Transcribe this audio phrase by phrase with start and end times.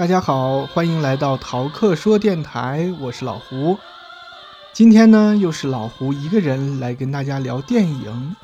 [0.00, 3.76] 大家好，欢迎来到逃课说电台，我是老胡。
[4.72, 8.34] 今天呢，又是老胡一个人来跟大家聊电影，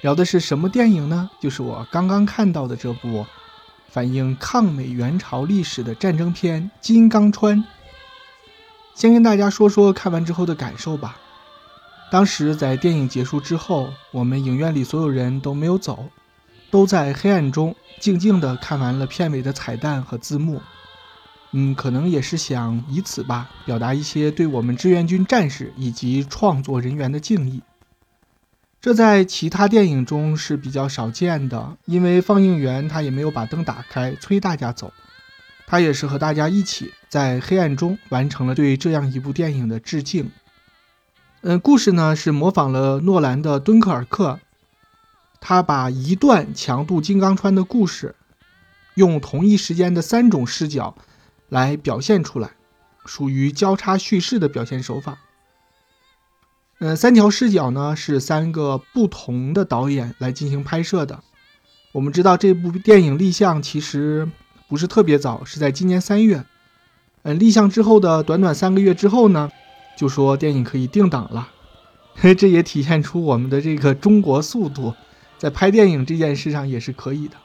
[0.00, 1.28] 聊的是什么电影呢？
[1.40, 3.26] 就是我刚刚看到的这部
[3.88, 7.58] 反映抗美援朝历史的战争片《金刚川》。
[8.94, 11.16] 先跟大家说说看完之后的感受吧。
[12.12, 16.10] 当时在电影结束之后，我们影院里所有人都没有走，
[16.70, 20.62] 都在黑暗中静静地看完了片尾的彩蛋和字幕。
[21.52, 27.62] 嗯，可能也是想以此吧，表达一些对我们志愿军战士以及创作人员的敬意。
[28.80, 34.92] 这在其他电影中是比较少见的，因为放映员他也没有把灯打开催大家走。
[35.66, 40.30] 他也是和大家一起在黑暗中完成了对这样一部电影的致敬。
[41.40, 44.32] 嗯，故事呢是模仿了诺兰的《敦刻尔克》，
[45.40, 48.14] 他把一段强渡金刚川的故事，
[48.94, 50.96] 用同一时间的三种视角
[51.48, 52.50] 来表现出来，
[53.04, 55.18] 属于交叉叙事的表现手法。
[56.78, 61.22] 嗯，三条视角呢是三个不同的导演来进行拍摄的。
[61.92, 64.28] 我们知道这部电影立项其实。
[64.68, 66.44] 不是特别早，是在今年三月。
[67.22, 69.48] 嗯，立项之后的短短三个月之后呢，
[69.96, 71.52] 就说电影可以定档了。
[72.36, 74.92] 这也体现出我们的这个中国速度，
[75.38, 77.36] 在拍电影这件事上也是可以的。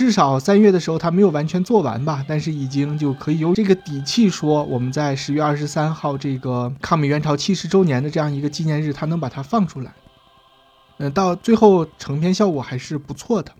[0.00, 9.92] 至少三月的时候他没有完全做完吧，但是已经就可以有这个底气说，我们在十月二十三号这个抗美援朝七十周年的这样一个纪念日，他能把它放出来。
[10.96, 13.52] 嗯，到最后成片效果还是不错的。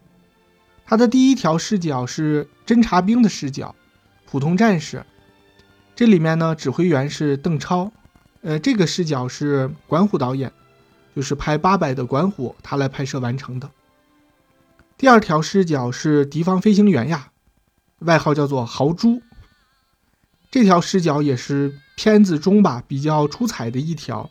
[0.86, 3.74] 他的第一条视角是侦察兵的视角，
[4.24, 5.04] 普通战士。
[5.94, 7.92] 这里面呢，指挥员是邓超，
[8.40, 10.50] 呃，这个视角是管虎导演，
[11.14, 13.68] 就是拍《八佰》的管虎，他来拍摄完成的。
[15.00, 17.30] 第二条视角是敌方飞行员呀，
[18.00, 19.22] 外号叫做豪猪。
[20.50, 24.28] 这条视角也是片子中吧比较出彩的一条。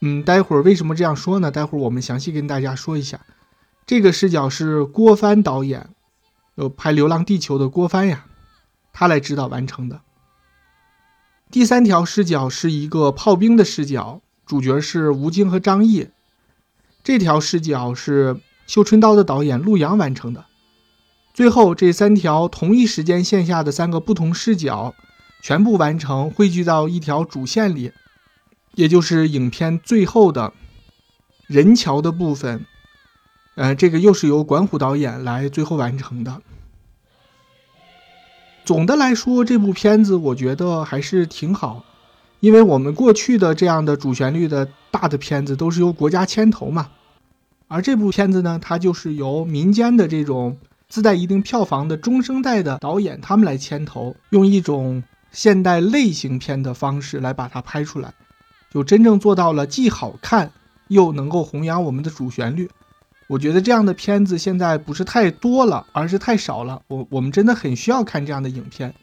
[0.00, 1.50] 嗯，待会儿为什么这样说呢？
[1.50, 3.26] 待会儿我们详细跟大家说一下。
[3.84, 5.90] 这个视角是郭帆导演，
[6.54, 8.26] 有拍《流浪地球》的郭帆呀，
[8.92, 10.02] 他来指导完成的。
[11.50, 16.10] 第三条视角是一个炮兵的视角，主角是吴京和张译。
[17.02, 18.34] 这条视角是
[18.68, 20.44] 《绣春刀》的导演陆阳完成的。
[21.32, 24.94] 最后这三条同一时间线下的三个不同视角，
[25.42, 27.92] 全部完成汇聚到一条主线里，
[28.74, 30.52] 也就是影片最后的
[31.46, 32.66] 人桥的部分。
[33.54, 36.42] 呃，这个又是由管虎导演来最后完成的。
[38.64, 41.84] 总的来说，这部片子我觉得还是挺好，
[42.40, 46.90] 因为我们过去的这样的主旋律的大的片子都是由国家牵头嘛，
[47.68, 50.56] 而这部片子呢，它就是由民间的这种
[50.88, 58.14] 自带一定票房的中生代的导演他们来牵头，用一种现代类型片的方式来把它拍出来，
[58.70, 60.50] 就真正做到了既好看
[60.88, 62.70] 又能够弘扬我们的主旋律。
[63.26, 66.80] 我觉得这样的片子现在不是太多了，而是太少了。
[66.88, 68.94] 我我们真的很需要看这样的影片。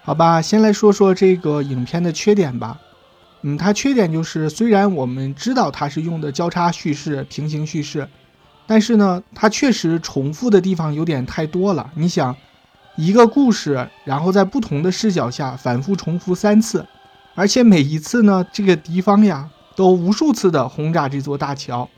[0.00, 2.80] 好吧，先来说说这个影片的缺点吧。
[3.46, 8.08] 嗯，它缺点就是，虽然我们知道它是用的交叉叙事、平行叙事，
[8.66, 11.90] 但是呢，它确实重复的地方有点太多了。
[11.94, 12.34] 你想，
[12.96, 16.86] 一个故事，然后在不同的视角下反复重复三次，
[17.34, 19.50] 而且每一次呢，这个敌方呀。
[19.76, 21.90] 都无数次的轰炸这座大桥，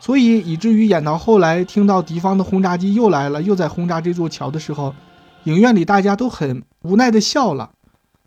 [0.00, 4.94] 所以以至于演到后来，听到敌方的轰炸机又来了，又在轰炸这座桥的时候，
[5.44, 7.72] 影院里大家都很无奈的笑了，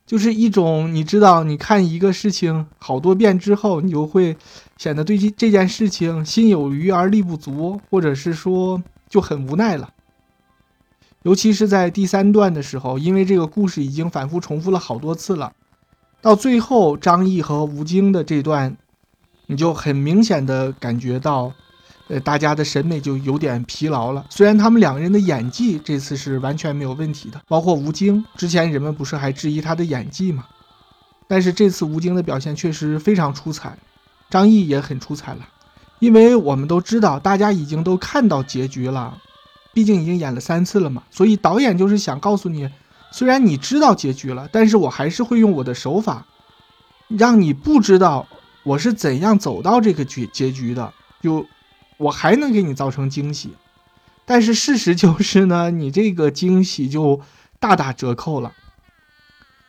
[0.06, 4.38] 就是一种你知道，你看一个事情好多遍之后，你就会
[4.78, 9.90] 显得对这这件事情心有余而力不足，或者是说就很无奈了。
[11.24, 15.54] 尤其是在第三段的时候，因为这个故事已经反复重复了好多次了。
[16.22, 18.78] 到最后，张译和吴京的这段，
[19.48, 21.52] 你就很明显的感觉到，
[22.08, 24.26] 呃，大家的审美就有点疲劳了。
[24.30, 30.46] 虽然他们两个人的演技这次是完全没有问题的，包括吴京，之前人们不是还质疑他的演技吗？
[31.28, 33.78] 但是这次吴京的表现确实非常出彩，
[34.30, 35.48] 张译也很出彩了。
[35.98, 39.18] 因为我们都知道，大家已经都看到结局了，
[39.74, 42.70] 毕竟已经演了三次了嘛，所以导演就是想告诉你。
[43.12, 46.28] 虽然你知道结局了，但是我还是会用我的手法，
[47.08, 48.28] 让你不知道
[48.64, 50.94] 我是怎样走到这个结结局的。
[51.22, 51.44] 就
[51.98, 53.56] 我还能给你造成惊喜，
[54.26, 57.22] 但是事实就是呢，你这个惊喜就
[57.60, 58.52] 大打折扣了。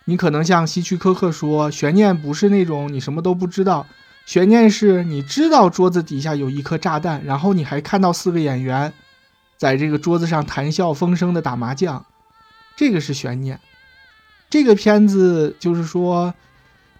[0.06, 3.86] 你可能像希区柯克说，悬念不是那种你什么都不知道，
[4.24, 8.92] 悬念是你知道桌子底下有一颗炸弹，然后你还看到四个演员，
[9.56, 12.06] 在这个桌子上谈笑风生的打麻将，
[12.76, 13.60] 这个是悬念。
[14.48, 16.34] 这个片子就是说，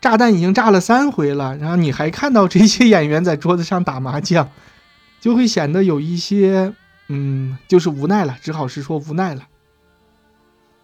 [0.01, 4.51] 炸弹已经炸了三回了，然后你还看到这些演员在桌子上打麻将，
[5.21, 6.73] 就会显得有一些，
[7.09, 9.43] 嗯，就是无奈了，只好是说无奈了。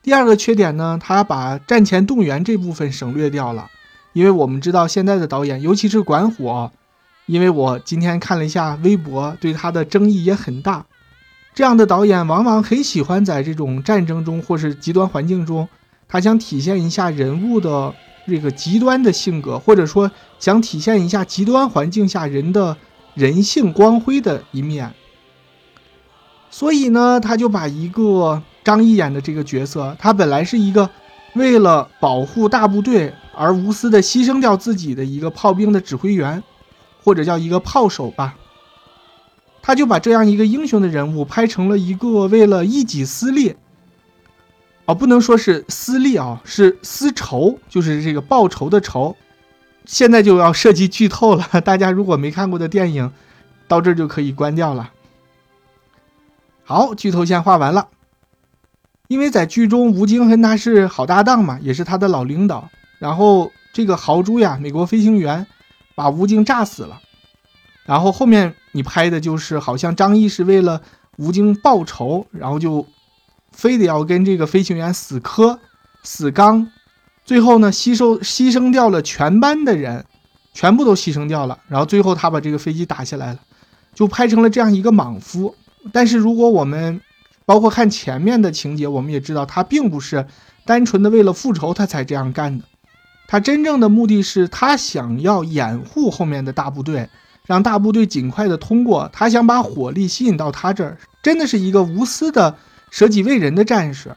[0.02, 3.70] 第二个缺点呢，他把战前动员这部分省略掉了，
[4.12, 6.70] 因为我们知道现在的导演，尤其是管虎，
[7.26, 10.84] 因为我今天看了一下微博，对他的争议也很大。
[11.54, 15.68] 这样的导演往往很喜欢在这种战争中或是极端环境中，
[16.08, 17.94] 他想体现一下人物的
[18.26, 22.76] 这个极端的性格，或者说想体现一下极端环境下人的
[23.14, 24.92] 人性光辉的一面。
[26.50, 28.42] 所以呢，他就把一个。
[28.64, 30.88] 张译演的这个角色，他本来是一个
[31.34, 36.40] 为了保护大部队而无私的牺牲掉自己的一个炮兵的指挥员，
[37.02, 38.36] 或者叫一个炮手吧。
[39.62, 43.56] 他就把这样一个英雄的人物拍成了一个为了一己私利，
[44.84, 49.16] 哦，不能说是私利啊，是私仇，就是这个报仇的仇。
[49.84, 53.12] 现在就要涉及剧透了， 大家如果没看过的电影，
[53.68, 54.90] 到这就可以关掉了。
[56.64, 57.88] 好，剧透线画完了。
[59.08, 62.70] 因为在剧中，吴京跟他是好搭档嘛，也是他的老领导。
[62.98, 65.46] 然后这个豪猪呀，美国飞行员
[65.94, 67.00] 把吴京炸死了。
[67.84, 70.80] 然后后面你拍的就是好像张译是为了
[71.16, 72.86] 吴京报仇，然后就
[73.50, 75.58] 非得要跟这个飞行员死磕、
[76.02, 76.70] 死刚，
[77.32, 80.04] 最后呢吸收牺牲掉了全班的人，
[80.52, 81.58] 全部都牺牲掉了。
[81.66, 83.40] 然后最后他把这个飞机打下来了，
[83.94, 85.54] 就拍成了这样一个莽夫。
[85.94, 87.00] 但是如果我们
[87.46, 90.26] 包括看前面的情节，我们也知道他并不是
[90.66, 92.66] 单纯的为了复仇他才这样干的，
[93.26, 97.08] 他真正的目的是他想要掩护后面的大部队，
[97.46, 102.54] 让大部队尽快的通过，他想把火力吸引到他这儿，真的是一个无私的
[102.90, 104.14] 舍己为人的战士。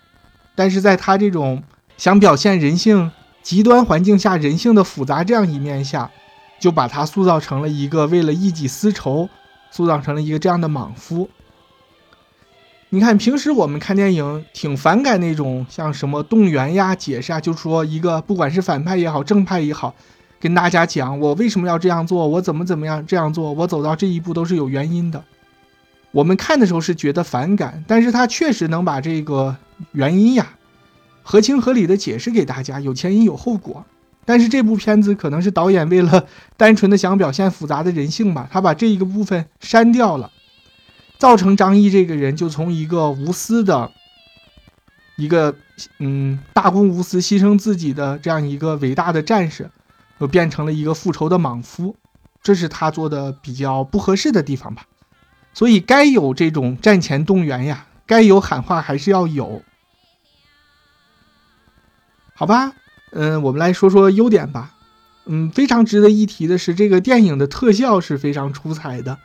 [0.53, 1.63] 但是在他这种
[1.97, 3.11] 想表现人性
[3.41, 6.11] 极端环境下人性的复杂这样一面下，
[6.59, 9.29] 就把他塑造成了一个为了一己私仇，
[9.71, 11.29] 塑造成了一个这样的莽夫。
[12.89, 19.93] 你看，平时我们看电影挺反感那种像什么动员呀、解释啊，就是说一个不管是反派也好、正派也好，
[20.39, 25.21] 跟大家讲我为什么要这样做，我怎么怎么样这样做，我走到这一步都是有原因的。
[26.11, 29.55] 我们看的时候是觉得反感，但是他确实能把这个
[29.91, 30.47] 原因呀
[31.27, 33.83] 合情合理的解释给大家，有前因有后果。
[34.25, 40.31] 但是这部片子可能是导演为了单纯的想表现复杂的人性吧，他把这一个部分删掉了。
[41.17, 43.91] 造成张译这个人就从一个无私的、
[45.15, 45.55] 一个
[45.97, 49.71] 嗯大公无私、牺牲自己的这样一个伟大的战士，
[50.19, 51.95] 又变成了一个复仇的莽夫，
[52.43, 54.85] 这是他做的比较不合适的地方吧。
[55.53, 59.61] 所以该有这种战前动员呀，该有喊话还是要有，
[62.37, 62.73] 好吧？
[63.11, 64.71] 嗯，我们来说说优点吧。
[65.25, 69.17] 嗯，非常值得一提的是，这个电影的特效是非常出彩的。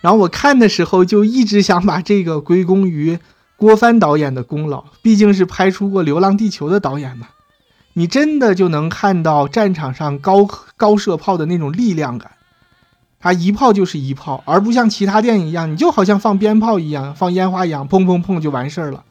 [0.00, 3.18] 然后我看的时候就一直想把这个归功于
[3.56, 7.28] 郭帆导演的功劳，毕竟是拍出过《流浪地球》的导演嘛。
[7.92, 12.32] 你真的就能看到战场上高高射炮的那种力量感，
[13.20, 19.04] 它一炮就是一炮，而不像其他电影一样，你就好像放鞭炮一样，放烟花一样，砰砰砰就完事儿了。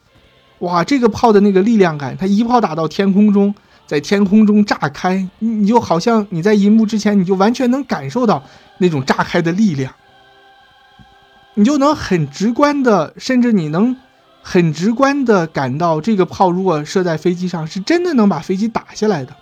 [0.64, 3.54] 哇，这个炮的那个力量感，它一炮打到天空中，
[3.86, 8.42] 在天空中炸开，你就好像你在银幕之前，你就完全能感受到
[8.78, 9.94] 那种炸开的力量。
[11.56, 13.98] 你就能很直观的，甚至你能
[14.42, 19.36] 很直观的感到，这个炮如果射在飞机上，是真的能把飞机打下来的，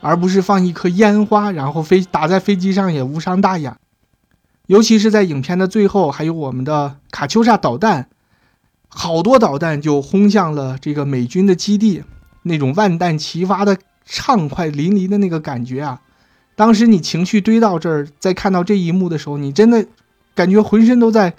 [0.00, 3.76] 而不是放一颗烟花，然后飞打在飞机上也无伤大雅。
[4.66, 8.08] 尤其是在影片的最后，还有我们的卡秋莎导弹，
[8.96, 12.02] 好多导弹就轰向了这个美军的基地，
[12.44, 13.76] 那种万弹齐发的
[14.06, 16.00] 畅快淋漓的那个感觉啊！
[16.54, 19.86] 当时你情绪堆到这儿，在看到这一幕的时候，你真的。
[20.36, 21.32] 感觉浑身都在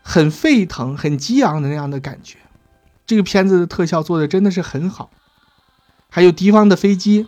[0.00, 2.38] 很沸腾、很激昂的那样的感觉。
[3.06, 5.10] 这个片子的特效做的真的是很好。
[6.08, 7.26] 还有敌方的飞机，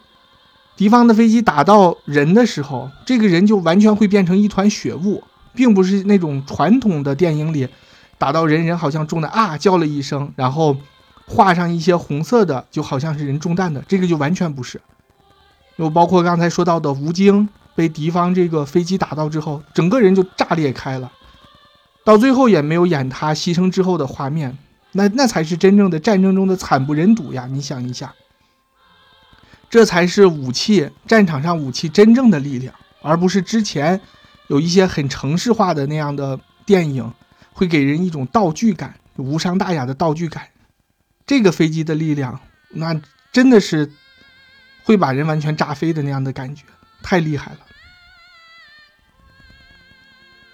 [0.74, 7.68] 敌方的飞机打到人的时候，这个人就完全会变成一团血雾，并不是那种传统的电影里
[8.22, 10.76] 打到人人好像中的啊叫了一声，然后
[11.26, 13.82] 画上一些红色的，就好像是人中弹的。
[13.88, 14.80] 这个就完全不是。
[15.74, 17.48] 又包括刚才说到的吴京。
[17.74, 21.10] 被敌方这个飞机打到之后，整个人就炸裂开了，
[22.04, 24.58] 到最后也没有演他牺牲之后的画面，
[24.92, 27.48] 那那才是真正的战争中的惨不忍睹呀！
[27.50, 28.12] 你想一下，
[29.70, 33.98] 这才是武器战场上武器真正的力量，而不是之前
[34.48, 37.10] 有一些很城市化的那样的电影，
[37.52, 40.48] 会给人一种道具感，无伤大雅的道具感。
[41.26, 42.40] 这个飞机的力量，
[42.70, 43.00] 那
[43.32, 43.90] 真的是
[44.84, 46.64] 会把人完全炸飞的那样的感觉，
[47.02, 47.58] 太厉害了。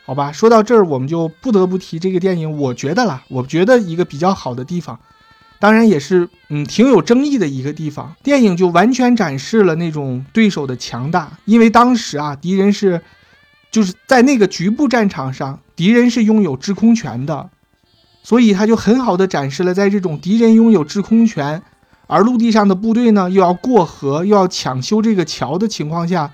[0.05, 2.51] 好吧，说到这儿，我们就不得不提这个电影。
[2.51, 4.99] 我觉得啦，我觉得一个比较好的地方，
[5.59, 8.17] 当然也是嗯挺有争议的一个地方。
[8.23, 13.03] 电影就完全展示了那种对手的强大，因为当时啊，敌人是
[13.71, 17.51] 就是在那个局部战场上，敌人是拥有制空权的，
[18.25, 21.63] 所以他就很好的展示了在这种敌人拥有制空权，
[22.09, 26.33] 而陆地上的部队呢又要过河，又要抢修这个桥的情况下，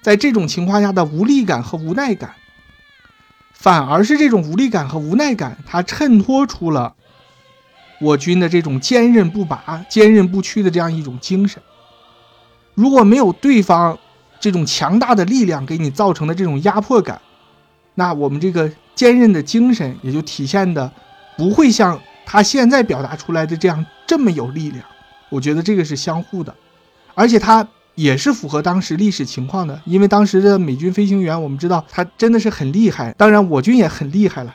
[0.00, 2.30] 在这种情况下的无力感和无奈感。
[3.52, 6.94] 反而是这种无力感和无奈感，它衬托出了
[8.00, 11.62] 我军的这种坚韧不拔、坚韧不屈的这样一种精神。
[12.72, 13.98] 如果没有对方
[14.40, 17.20] 这种强大的力量给你造成的这种压迫感，
[17.94, 20.90] 那我们这个坚韧的精神也就体现的
[21.36, 24.84] 不会像他现在表达出来的这样这么有力量。
[25.28, 26.52] 我觉得这个是相互的，
[27.14, 27.68] 而且他。
[27.96, 34.54] 也是符合当时历史情况的，因为当时的美军飞行员，我们知道他真的是很厉害，当然我军也很厉害了。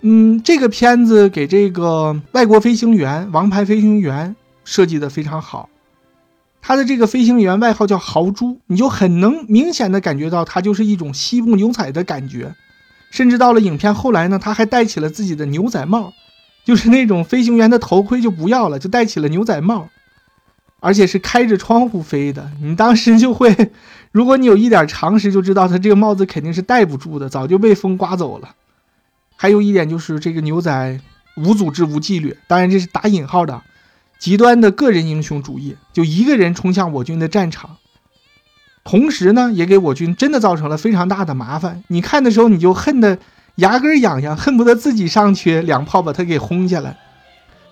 [0.00, 5.68] 嗯，这个片子给这个外国飞行员、王牌飞行员设计的非常好，
[6.62, 12.54] 他的这个飞行员外号叫豪猪，你就很能明显的感觉到他就是一种西部牛仔的感觉，
[13.14, 16.12] 甚至到了影片后来呢，他还戴起了自己的牛仔帽，
[16.64, 19.88] 就是那种飞行员的头盔就不要了，就戴起了牛仔帽。
[20.80, 23.70] 而且是开着窗户飞的，你当时就会，
[24.10, 28.56] 如果你有一点常识，就知道他这个帽子肯定是戴不住的，早就被风刮走了。
[29.36, 31.00] 还有一点就是这个牛仔
[31.36, 33.62] 无组织无纪律，当然这是打引号的，
[34.18, 37.76] 极端的个人英雄主义，就一个人冲向我军的战场，
[38.84, 41.82] 同时呢也给我军真的造成了非常大的麻烦。
[41.88, 43.18] 你看的时候你就恨得
[43.56, 46.98] 牙根痒痒，恨不得自己上去两炮把他给轰下来，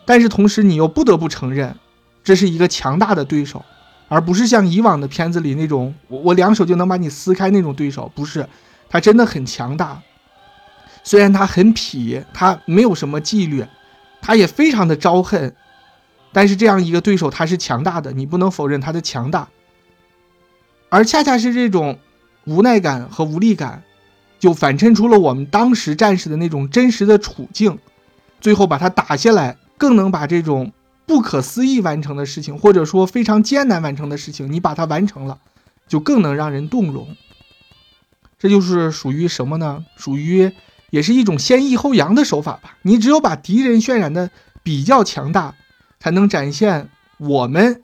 [0.07, 1.76] 但是同时你又不得不承认。
[2.25, 3.64] 这是一个强大的对手，
[4.09, 8.11] 而不是像以往的片子里那种我我两手就能把你撕开那种对手。
[8.14, 8.49] 不是，
[8.88, 10.00] 他真的很强大。
[11.02, 13.66] 虽然他很痞，他没有什么纪律，
[14.21, 15.52] 他也非常的招恨，
[16.33, 19.49] 但是这样一个对手他是强大的，你不能否认他的强大。
[20.92, 21.99] 而恰恰是这种
[22.44, 23.82] 无奈感和无力感，
[24.38, 27.78] 就反衬出了我们当时战士的那种真实的处境。
[28.42, 30.70] 最后把它打下来，更能把这种。
[31.04, 35.38] 不可思议完成的事情，或者说非常艰难完成的事情，你把它完成了，
[35.88, 37.16] 就更能让人动容。
[38.38, 39.84] 这就是属于什么呢？
[39.96, 40.52] 属于
[40.90, 42.78] 也是一种先抑后扬的手法吧。
[42.82, 44.30] 你只有把敌人渲染的
[44.62, 45.54] 比较强大，
[45.99, 47.82] 才能展现我们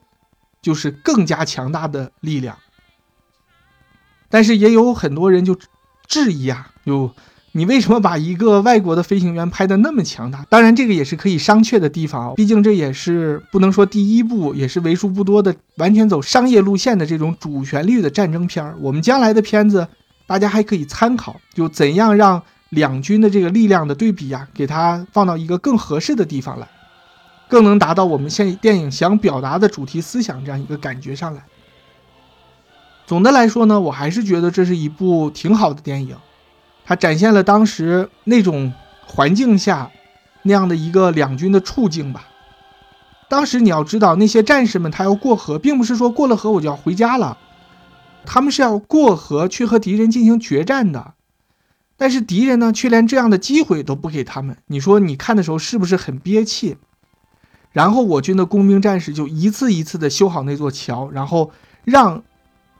[0.61, 2.57] 就是更加强大的力量。
[4.29, 5.57] 但是也有很多人就
[6.07, 7.11] 质疑啊，有。
[7.53, 10.45] 你为什么把一个外国的飞行员拍的那么强大？
[10.49, 12.35] 当然，这个也是可以商榷的地方。
[12.35, 18.75] 毕竟这也是不能说第一部，也是为数不多的完全走商业路线的这种主旋律的战争片儿。
[18.79, 19.87] 我们将来的片子，
[20.27, 26.67] 大家还可以参考，就怎样让两军的这个力量的对比啊，给它放到一个更合适的地方来，
[27.47, 31.43] 更能达到我们现电影想表达的主题思想这样一个感觉上来。
[33.09, 36.15] 总的来说呢，我还是觉得这是一部挺好的电影。
[36.85, 38.71] 它展现了当时那种
[39.03, 39.89] 环境下
[40.43, 42.27] 那样的一个两军的处境吧。
[43.27, 47.39] 当时你要知道，那些战士们他要过河，并不是说过了河我就要回家了，
[48.27, 51.15] 他们是要过河去和敌人进行决战的。
[51.97, 54.55] 但是敌人呢，却连这样的机会都不给他们。
[54.67, 56.77] 你说你看的时候是不是很憋气？
[57.71, 61.49] 然后我军的工兵战士就一次一次的修好那座桥，然后
[61.83, 62.21] 让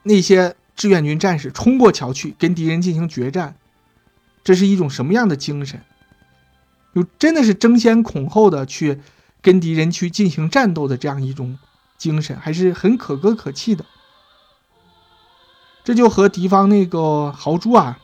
[0.02, 3.56] 那些志愿军战士冲过桥去跟敌人进行决战。
[4.42, 5.80] 这是一种什么样的精神？
[6.94, 9.00] 就真的是争先恐后的去
[9.42, 11.58] 跟敌人去进行战斗的这样一种
[11.98, 13.84] 精神，还是很可歌可泣的。
[15.84, 17.98] 这就和敌方那个豪猪啊，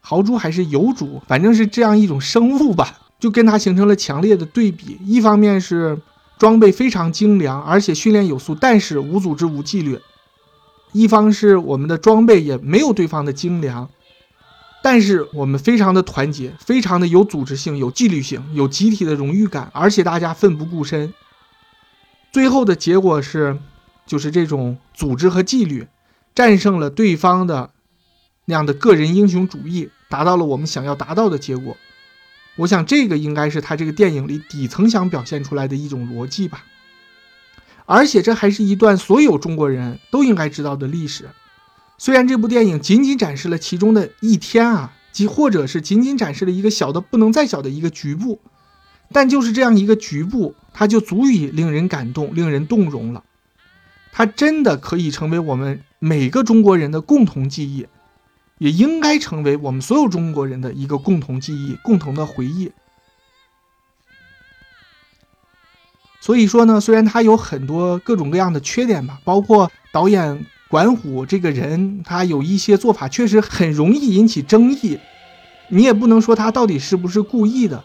[0.00, 4.98] 豪猪还是油猪，反正是这样一种生物吧，就跟它形成了强烈的对比。
[5.04, 6.00] 一方面是
[6.38, 9.96] 装备非常精良，而且训练有素，但是无组织无纪律；
[10.92, 13.90] 一方是我们的装备也没有对方的精良。
[14.84, 21.14] 但是我们非常的团结，非常的有组织性、有纪律性、有集体的荣誉感，而且大家奋不顾身。
[22.32, 23.58] 最后的结果是，
[24.06, 25.86] 就是这种组织和纪律
[26.34, 27.70] 战胜了对方的
[28.46, 31.76] 那样的个人英雄主义，达到了我们想要达到的结果。
[32.56, 36.64] 我想这个应该是他这个电影里底层想表现出来的一种逻辑吧。
[37.86, 41.28] 而且这还是一段所有中国人都应该知道的历史。
[41.98, 48.40] 虽然这部电影仅仅展示了其中的一天啊，即或者是仅仅展示了一个小的不能再小的一个局部，
[49.12, 53.22] 但就是这样一个局部，它就足以令人感动、令人动容了。
[54.12, 57.86] 它真的可以成为我们每个中国人的共同记忆，
[58.58, 62.72] 也应该成为我们所有中国人的一个共同记忆、共同的回忆。
[66.22, 70.46] 所以说呢，虽然它有很多各种各样的缺点吧，包括导演。
[70.72, 74.98] 管虎这个人，他有一些做法确实很容易引起争议，
[75.68, 77.84] 你也不能说他到底是不是故意的。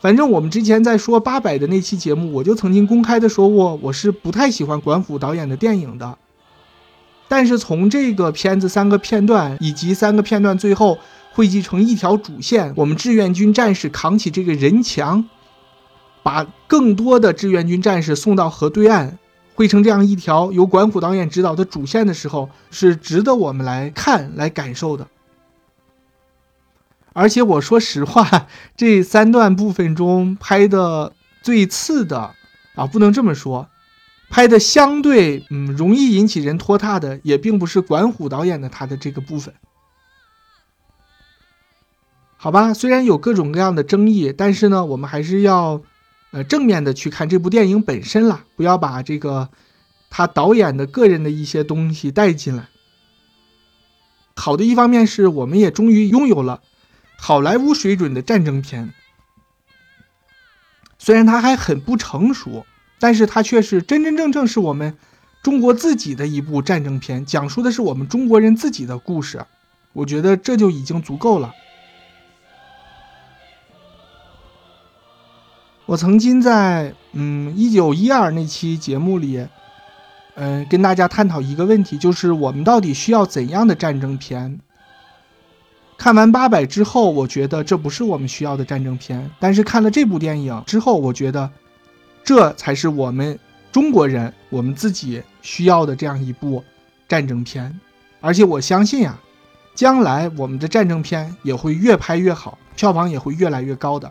[0.00, 6.18] 反正我们之前在说八百的那期节目，我就曾经公开的说过，我是不太喜欢管虎导演的电影的。
[7.28, 10.98] 但是从这个片子三个片段以及三个片段最后
[11.32, 15.24] 汇集成一条主线，我们志愿军战士扛起这个人墙，
[16.26, 19.16] 把更多的志愿军战士送到河对岸。
[19.54, 25.06] 汇成这样一条由管虎导演指导的主线的时候，是值得我们来看、来感受的。
[27.12, 32.34] 而且我说实话，这三段部分中拍的最次的
[32.74, 33.68] 啊，不能这么说，
[34.28, 39.54] 拍的相对嗯容易引起人拖沓的，也并不是管虎导演的他的这个部分。
[42.36, 45.80] 好吧，虽然有各种各样的争议，但是呢，我们还是要。
[46.36, 49.48] 呃，正面的去看这部电影本身了，不要把这个
[50.10, 52.68] 他导演的个人的一些东西带进来。
[54.34, 56.60] 好的一方面是我们也终于拥有了
[57.16, 58.92] 好莱坞水准的战争片，
[60.98, 62.66] 虽然它还很不成熟，
[62.98, 64.94] 但是它却是真真正正是我们
[65.42, 69.46] 中国自己的一部战争片，讲述的是我们中国人自己的故事，
[69.94, 71.54] 我觉得这就已经足够了。
[75.86, 79.46] 我曾经在嗯一九一二那期节目里，
[80.34, 84.58] 嗯跟大家探讨一个问题，就是我们到底需要怎样的战争片？
[85.96, 91.48] 看完八百之后，我觉得这不是我们需要的战争片，但是看了这部电影之后，我觉得
[92.24, 93.38] 这才是我们
[93.70, 96.64] 中国人我们自己需要的这样一部
[97.08, 97.80] 战争片。
[98.20, 99.16] 而且我相信呀，
[99.76, 104.10] 将来我们的战争片也会越拍越好，票房也会越来越高的。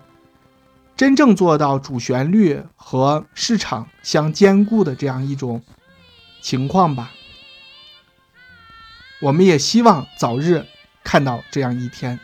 [0.97, 5.62] 真正做到主旋律和市场相兼顾的这样一种
[6.41, 7.12] 情况吧，
[9.21, 10.65] 我们也希望早日
[11.03, 12.17] 看到这样一天。